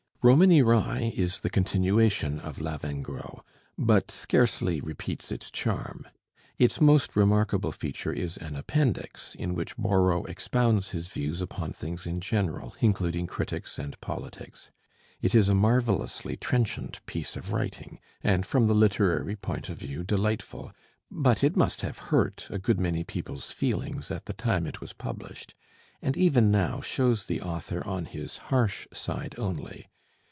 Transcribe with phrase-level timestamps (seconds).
[0.23, 3.41] 'Romany Rye' is the continuation of 'Lavengro,'
[3.75, 6.07] but scarcely repeats its charm;
[6.59, 12.05] its most remarkable feature is an 'Appendix,' in which Borrow expounds his views upon things
[12.05, 14.69] in general, including critics and politics.
[15.23, 20.03] It is a marvelously trenchant piece of writing, and from the literary point of view
[20.03, 20.71] delightful;
[21.09, 24.93] but it must have hurt a good many people's feelings at the time it was
[24.93, 25.55] published,
[25.99, 29.87] and even now shows the author on his harsh side only.